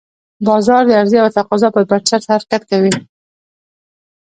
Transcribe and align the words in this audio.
بازار 0.47 0.81
د 0.87 0.91
عرضې 0.99 1.17
او 1.23 1.29
تقاضا 1.37 1.67
پر 1.75 1.83
بنسټ 1.89 2.21
حرکت 2.31 2.61
کوي. 2.71 2.91